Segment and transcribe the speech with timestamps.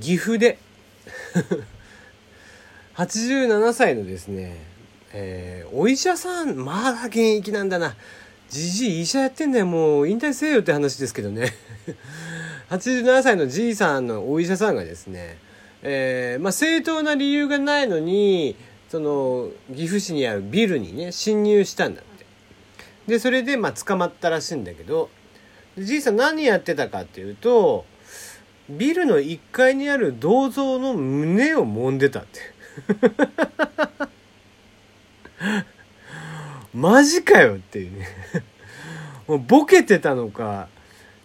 [0.00, 0.58] 岐阜で。
[2.96, 4.56] 87歳のですね、
[5.12, 7.96] えー、お医者さんまだ現役なんだな。
[8.48, 9.66] じじい医者やってんだよ。
[9.66, 11.52] もう引退せよって話ですけどね。
[12.70, 15.38] 87歳のじいさんのお医者さんがですね、
[15.82, 18.56] えー、まあ、正当な理由がないのに
[18.88, 22.24] その岐阜市にあるビルにね侵入したんだって。
[23.06, 25.10] でそれでまあ捕まったらしいんだけど
[25.76, 27.84] じいさん何やってたかっていうと
[28.68, 32.40] ビルの1階にある銅像の胸を揉んでたって
[36.72, 38.08] マジかよっていうね
[39.26, 40.68] もうボケてたのか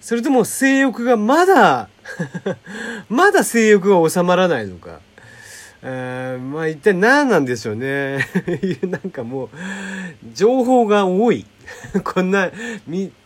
[0.00, 1.88] それとも性欲がまだ
[3.08, 5.00] まだ性欲が収まらないのか。
[5.82, 8.26] えー、まあ一体何なんでしょうね。
[8.82, 9.48] なんかもう、
[10.34, 11.46] 情報が多い。
[12.02, 12.50] こんな、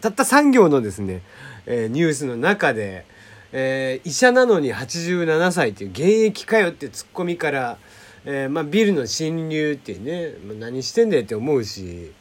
[0.00, 1.22] たった3行のですね、
[1.66, 3.06] えー、ニュースの中で、
[3.52, 7.76] えー、医者なのに87歳っていう現役かよってツッコミから、
[8.24, 12.12] えー、まあビルの侵入ってね、まあ、何してんだよって思うし、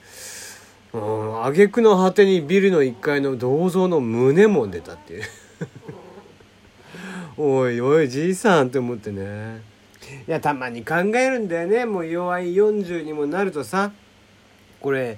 [0.93, 5.23] うん、挙句の果てにビルの1階の銅像の胸も出たっていう。
[7.37, 9.61] おいおいじいさんって思ってね。
[10.27, 11.85] いやたまに考えるんだよね。
[11.85, 13.93] もう弱い40にもなるとさ
[14.81, 15.17] これ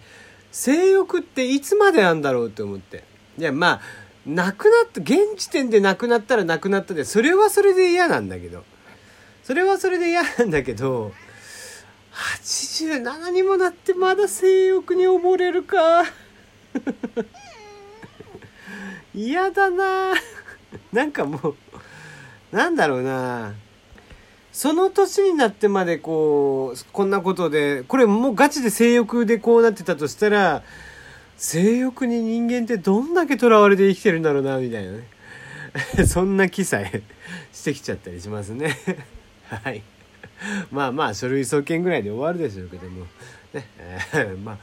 [0.51, 3.03] 性欲っていつまであんだろうって思って。
[3.39, 3.81] いやまあ
[4.25, 8.63] なくなった現時点でなくなったらなくなったでそれはそれで嫌なんだけど。
[9.43, 11.11] それはそれで嫌なんだけど
[12.41, 16.03] 87にもなってまだ性欲に溺れるか。
[19.13, 20.13] 嫌だな。
[20.91, 21.55] なんかもう
[22.55, 23.53] なんだろうな。
[24.51, 30.63] その年になってまでこうこんなことでこれもうガチで性欲でこうなってたとしたら
[31.43, 35.03] 性欲に人間ってどんだけ囚われて生きてるんだろうなみたいなね。
[36.07, 37.01] そんな気さえ
[37.51, 38.77] してきちゃったりしますね。
[39.51, 39.83] はい。
[40.71, 43.07] まあまあ書類送検ぐらいで終わるでしょうけども、
[43.53, 43.67] ね。
[44.13, 44.57] え、まあ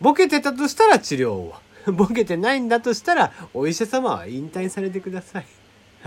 [0.00, 1.54] ボケてたとしたら治療を。
[1.86, 5.46] ボケてないんだとしたらお医者様は引退されてください。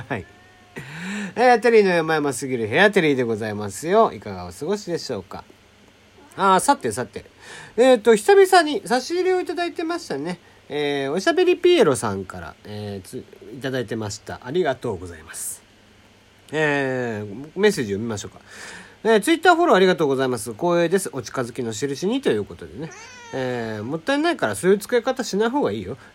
[0.08, 0.26] はい。
[1.36, 4.14] えー、テリーの山々すぎるヘアテリーでございますよ。
[4.14, 5.44] いかがお過ごしでしょうか。
[6.38, 7.26] ああさてさて
[7.78, 10.40] えっ、ー、と久々に差し入れをいただいてましたね
[10.70, 13.24] えー、おしゃべりピエロさんから、えー、つ
[13.54, 15.62] いただいてましたありがとうございます
[16.52, 18.40] えー、メッセージ読みましょうか
[19.06, 20.54] えー、ツイッターフォローありがとうございます。
[20.54, 21.10] 光栄です。
[21.12, 22.90] お近づきの印にということでね。
[23.34, 25.98] えー、もったいないからそういう使い方しない方がいいよ。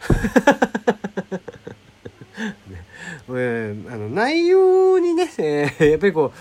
[2.67, 2.87] ね
[3.29, 6.39] えー、あの内容にね、えー、やっぱりこう、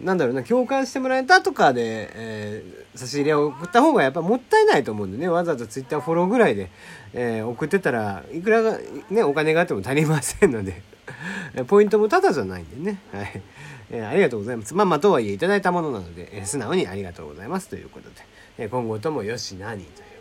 [0.00, 6.70] なんだろうな、共感してもらえたとかで、えー、差し入れを送った方がやっぱもったいないと思うんでね、わざわざツイッターフォローぐらいで、
[7.12, 8.78] えー、送ってたらいくらが、
[9.10, 10.82] ね、お金があっても足りませんので、
[11.68, 13.00] ポイントもただじゃないんでね。
[13.12, 13.42] はい。
[13.90, 14.74] えー、ありがとうございます。
[14.74, 18.16] まあまあとはいえいただいたものなので、えー、素直にありがとうございますということで、
[18.58, 20.11] えー、今後ともよしなにという。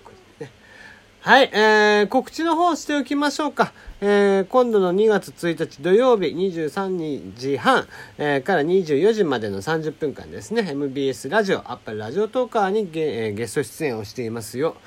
[1.23, 3.73] はい、えー、告知の方しておきましょうか。
[4.01, 7.87] えー、今度の2月1日土曜日23時半、
[8.17, 14.77] えー、から24時までの30分間ですね、MBS ラジオ、アップルラジオトーカーにゲ,、えー、ゲスト出演をしていますよ。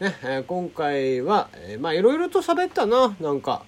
[0.00, 3.62] ね、えー、今回は、えー、まあいろいろと喋ったな、なんか。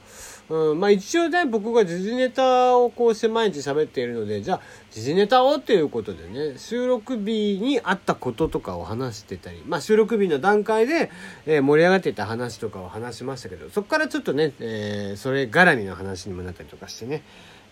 [0.49, 4.61] うん、まあ一応ね、僕が時事ネタをこうして毎日喋っているので、じゃあ
[4.91, 11.11] 時事ネタをっていうことでね、収録日にあったこととかを話してたり、まあ収録日の段階で、
[11.47, 17.23] えー、盛り上がっていた話とかを話しましたけど、そこからちょっとね、えー、それ絡みの話にもなったりとかしてね、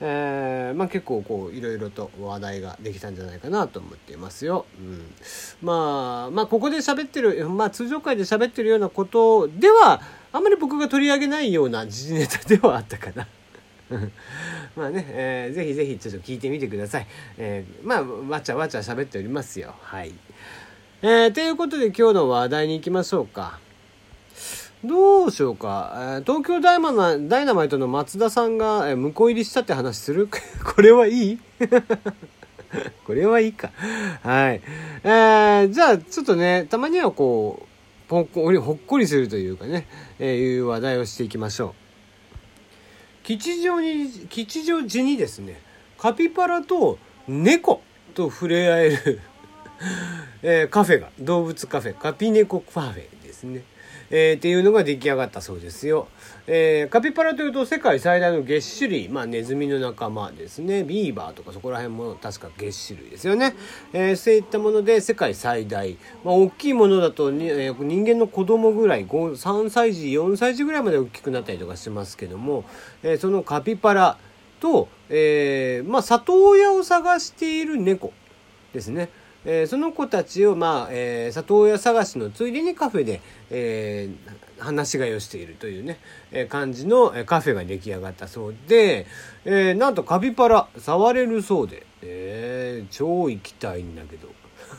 [0.01, 4.67] えー、まあ結構こういろいろと話題ができたんじゃないかなと思っていますよ。
[4.79, 5.13] うん、
[5.63, 10.01] まあ、まあここで喋ってる、まあ通常会で喋ってるようなことでは、
[10.33, 13.27] あんまり僕が取り上げないような時事ネタではあったかな。
[14.77, 17.07] まあね、えー、ぜひぜひちょっと聞いてみてください。
[17.39, 19.75] えー、まあ、わちゃわちゃ喋っておりますよ。
[19.81, 20.13] はい。
[21.03, 23.59] えー、ということで今日の話題に行きましょうか。
[24.85, 25.93] どうしようか。
[25.95, 30.29] えー、東京ダイマナダイナマイトの松田さんが、えー、向こう入りしたって話する？
[30.65, 31.39] これはいい？
[33.07, 33.71] これはいいか。
[34.23, 34.61] はい。
[35.05, 39.87] えー、じゃあ、ちょっとね、たまにはこう、ほっこり、ほっこりするというかね、
[40.19, 41.75] えー、いう話題をしていきましょ
[43.23, 43.25] う。
[43.25, 45.61] 吉祥に、吉祥寺にですね、
[45.97, 47.83] カピバラと猫
[48.15, 49.21] と触れ合える
[50.43, 53.63] えー、カフェが、動物カフェ、カピネコカフェですね。
[54.13, 56.07] えー、っていうのが出来上がったそうですよ。
[56.47, 60.85] えー、カピバラというと世界最大の月種類、まあネズミの仲間ですね。
[60.85, 63.55] ビーバーとかそこら辺も確か月種類ですよね。
[63.93, 65.97] えー、そういったもので世界最大。
[66.23, 72.65] まあ大きいものだとに、えー、人間の子供ぐらい、3歳児、4歳児ぐらいまで大きくなったりとかしますけども、
[73.03, 74.19] えー、そのカピバラ
[74.61, 78.13] と、えー、まあ、里親を探している猫
[78.73, 79.09] ですね。
[79.45, 85.99] えー、その子たちを、まあ、えー、里親探しのついでにカフェで、えー、話し飼いをしているというね、
[86.31, 89.07] えー、感じのカフェが出来上がったそうで、
[89.45, 94.29] えー、なんとカピパラ触れるそうで、えー、超行きたいんだけど。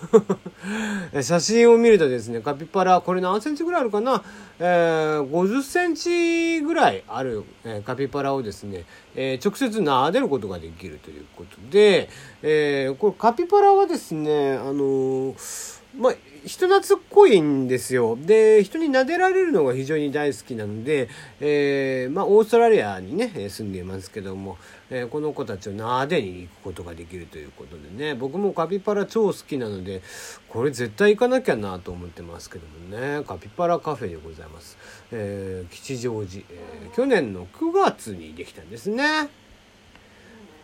[1.21, 4.23] 写真を見るとですね、カピパラ、これ何センチぐらいあるかな、
[4.59, 7.43] えー、50センチぐらいある、
[7.85, 8.85] カピパラをですね、
[9.15, 12.09] えー、直接撫でることができるということで、
[12.41, 16.13] えー、これカピパラはですね、あのー、まあ、
[16.45, 18.17] 人懐っこいんですよ。
[18.19, 21.07] で、人に撫でられるのが非常に大好きなので、
[21.39, 24.57] えー、まあ、オーストラリアにね、住んでいますけども、
[24.89, 30.01] えー、この子たちを撫でに行くことができるということでね、僕もカピバラ超好きなので、
[30.49, 34.77] これ絶対行かなきゃなと思ってますけどもね、カピバラカフェでございます。
[35.11, 39.29] えー、吉祥寺、えー、去年の9月にできたんですね。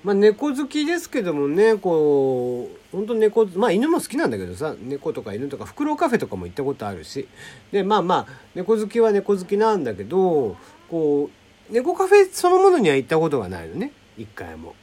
[0.03, 7.27] まあ、猫好きですけどもねこう本当猫まあ犬も好きなんだけどさ猫とか犬とかフクロウカフェとかも行ったことあるし
[7.71, 10.57] でまあまあ猫好きは猫好きなんだけど
[10.89, 11.29] こ
[11.69, 14.75] う猫カフェそのものには行ったことがないのね一回も。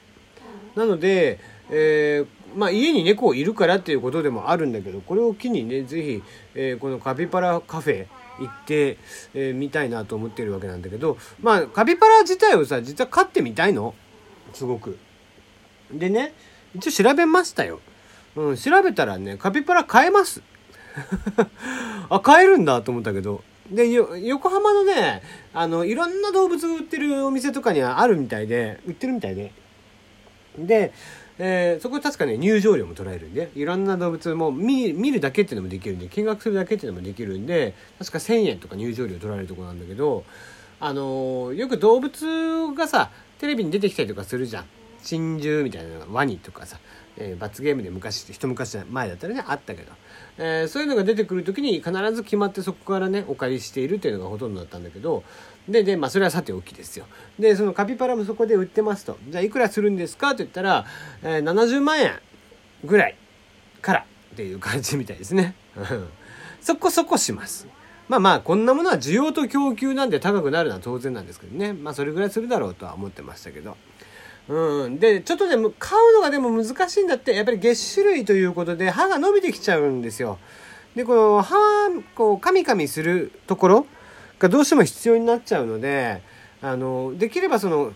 [0.77, 6.23] なので、えー、まあ、家に猫いるからっていうことでもあるんだけどこれを機にね是非、
[6.55, 8.07] えー、このカピパラカフェ
[8.39, 8.99] 行って、
[9.33, 13.95] えー、みたいなと思ってるわけなんだけどまあカピパラ自体をさ実は飼ってみたいの
[14.53, 14.99] すごく。
[15.93, 16.35] でね、
[16.75, 17.81] 一応調べましたよ。
[18.37, 20.43] うん、調べたらね、カピバラ買えます。
[22.09, 23.43] あ、買えるんだと思ったけど。
[23.71, 25.23] で、横浜のね、
[25.53, 29.53] あの、いろんな動物を売ってるお店とかにはあるみたいで、売ってるみたいで。
[30.59, 30.93] で、
[31.39, 40.25] えー、そこ確かね、入場料も取られるんで、いろんな動物も見るだけっていうのもできるんで、見学するだけっていうのもできるんで、確か1000円とか入場料取られるとこなんだけど、
[40.81, 44.65] あのー、よく動物がさ、テレビに出てきたりとかするじゃん。
[45.03, 46.79] 珍獣みたいなワニとかさ、
[47.19, 49.93] えー、罰ゲームで昔一昔前だったらねあったけど、
[50.39, 55.25] えー、そういうのが出てくる時に必ず決まってそこからねお借りしているっていうのがほとんどだったんだけど。
[55.69, 57.07] ででまあそれはさておきですよ。
[57.39, 59.19] でそのカピバラもそこで売ってますと。
[59.29, 60.87] じゃあいくらするんですかと言ったら、
[61.23, 62.13] えー、70万円
[62.85, 63.17] ぐらい
[63.83, 65.57] からっていう感じみたいですね。
[66.61, 67.67] そこそこします。
[68.09, 71.73] まあまあこんなものは需要と供給なんで高くなるのは当然なんですけどね。
[71.73, 73.77] まあそれぐらいするだろうとは思ってましたけど。
[74.49, 74.99] うん。
[74.99, 80.39] で、ちょっとでも、買うのがでも難しいんだって、やっぱり月種類ということで歯が伸びてきちゃうんですよ。
[80.95, 81.57] で、この歯、
[82.15, 83.87] こう、カミカミするところ
[84.39, 86.23] がどうしても必要になっちゃうので、
[86.63, 87.93] あの、できればその、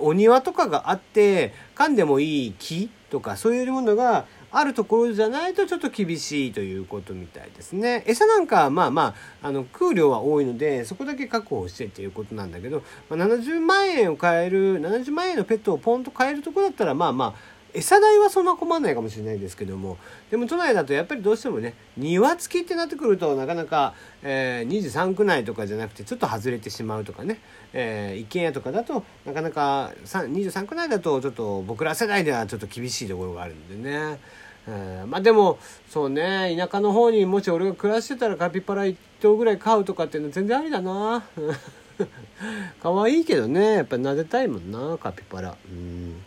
[0.00, 8.02] お庭とかがあって、噛んでもいい木とかそういうものがあるところじゃないとちょっと厳しいということみたいですね。
[8.06, 19.98] 餌なんかはまあまあ、あの、空量は多いので、そこだけ確保してっていうことなんだけど、まあ、70万円を買える、70万円のペットをポンと買えるところだったら、まあまあ、餌代はそんな困らないかもしれないですけども。
[20.30, 27.40] でも都内だとやっぱりどうしてもね庭付きってなってくるとなかなか、えー、23区内とかじゃなくてちょっと外れてしまうとかね、
[27.72, 34.18] えー、一軒家とかだとなかなか23区内だとちょっと僕ら世代ではちょっと厳しいところがあるんでね。
[34.68, 35.58] えー、まあでも
[35.88, 41.24] そうね田舎の方にもし俺が暮らしてたらカピバラ1頭ぐらい飼うとかっていうのは全然ありだな。
[42.82, 45.56] 可愛いけどねやっぱ撫でたいもんなカピバラ。
[45.70, 46.22] うん。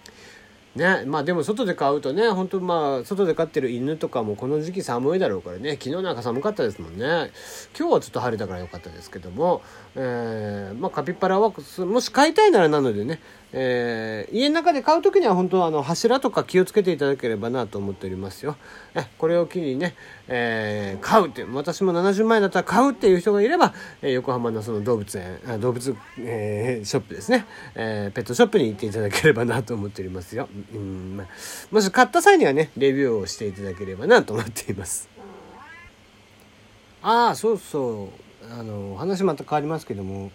[0.76, 7.32] ねまあでも外で飼うとね本当まあ外で飼ってる犬とかもこの時期寒いだろうからね昨日なんか寒かったですもんね。
[7.78, 9.62] 今日はちょっと晴れたから良かったですけども、
[9.96, 13.20] えー、まあカピバラはもし飼いたいならなのでね
[13.56, 18.58] えー、家の中で買う時には本当はあの柱とか気をつけていただければなと思っておりますよ。
[18.96, 19.96] えこれを機にね、
[20.28, 27.46] えー、買うって私も70万円だったら買うっていう人がいれば、えー、横浜のその動物園動物、え、ショップですね、
[27.76, 30.50] えペットショップに行っていただければなと思っておりますよ。
[30.74, 31.22] うん、
[31.72, 35.10] もし買った際にはねレビューをしていただければなと思っています。
[37.04, 40.32] ああそうそうあの話また変わりますけども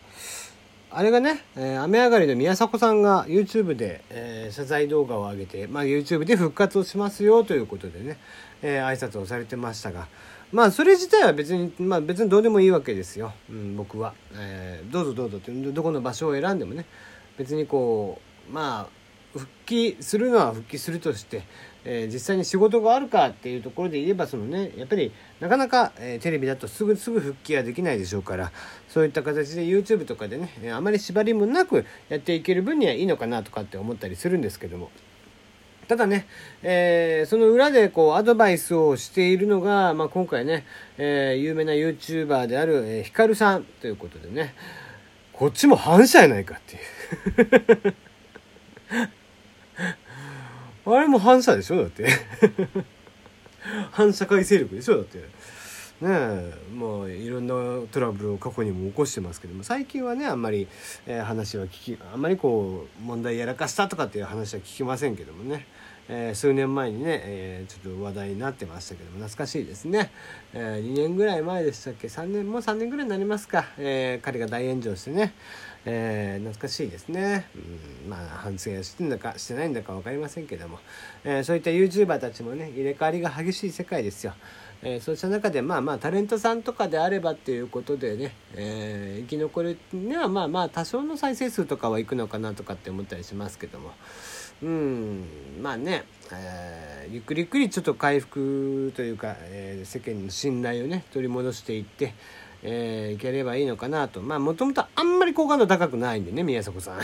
[0.91, 8.19] あれがね、えー、雨上がりの宮迫さんが YouTube で、えー、謝罪動画を上げて、まあ、YouTube で復活をしますよということでね、
[8.63, 10.09] えー、挨拶をされてましたが、
[10.51, 14.91] まあ、それ自体は別に、まあ、別にどうでもいいわけですよ、うん、僕は、えー。
[14.91, 16.87] どうぞどうぞって、どこの場所を選んでもね、
[17.37, 18.19] 別にこ
[18.49, 18.99] う、まあ、
[19.39, 21.43] 復帰するのは復帰するとして、
[21.85, 28.51] えー、実際に仕事があるかっていうところで言えばそのねやっぱりなかなか、えー、テレビだとすぐすぐ復帰はできないでしょうから
[28.89, 34.91] そういった形で YouTube とかでねあまり縛りもなくやっていける分にはいいのかなとかって思ったりするんですけども。
[35.87, 36.27] ただね、
[36.63, 40.67] えー、その裏でこうアドバイスをしているのが、まあ、今回ね、
[40.99, 44.55] えー、有名な YouTuber である、えー、ヒカルさんということでね
[45.33, 46.79] こっちも反射やないかってい
[47.89, 47.95] う
[50.95, 52.07] あれも反射でしょだって
[53.91, 55.19] 反社会勢力でしょだって。
[56.01, 57.55] ねえもういろんな
[57.91, 60.69] トラブルを過去にも起こしてますけども最近はねあんまり、
[61.07, 65.67] えー、話は聞きあんまりこう問題やらかしたとかっていう話は聞きませんけどもね、
[66.09, 70.11] えー、数年前にね、えー、ちょっと話題になってましたけども懐かしいですね、
[70.55, 75.35] え2年ぐらい前でしたっけ？3年もう3年ぐらいになりますか、え彼が大炎上してね。
[75.91, 77.47] えー、懐かしいですね、
[78.05, 80.79] うん、まあ反省してんだかしてないんだか分かりませんけども、
[81.25, 84.35] えー、そういった YouTuber たちもね入れ替わりが激しい世界ですよ、
[84.83, 93.93] えー、そうした中でまあまあタレントさんとかであればっていうことでね、えー、生き残るにはまあまあ多少の再生数とかはいくのかなとかって思ったりしますけども。
[94.63, 95.25] うん。
[95.63, 102.15] まあね、えー、ゆっくりゆっくりちょっと回復というか、えー、世間の信頼をね取り戻していって
[102.63, 104.21] えー、いければいいのかなと。
[104.21, 106.99] まあもともとあんまり好感度高くないんでね宮迫さん。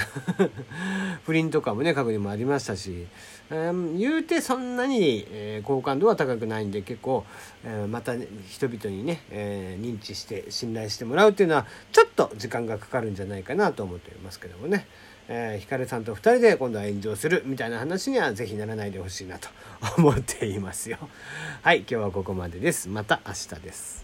[1.25, 3.06] 不倫とかもね過去にもありましたし、
[3.50, 7.25] えー、言うてそんなに、えー、好感度は高くないんで結構、
[7.64, 14.87] えー、またね人々にね、えー、認知して信頼してもらうっていうのはちょっと時間がかかるんじゃないかなと思っておりますけどもね。
[15.28, 19.49] えー、ヒカルさんと2人で今度は炎上するみたいな話には是非ならないでほしいなと
[19.99, 20.99] 思っていますよ。
[21.62, 22.88] はい、今日はここまでです。
[22.88, 24.03] また明日です。